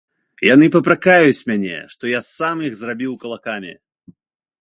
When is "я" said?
2.13-2.21